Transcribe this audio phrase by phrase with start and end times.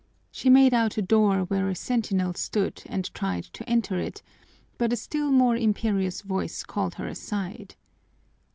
[0.31, 4.23] She made out a door where a sentinel stood and tried to enter it,
[4.79, 7.75] but a still more imperious voice called her aside.